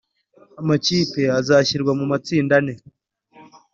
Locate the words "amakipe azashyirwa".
0.61-1.91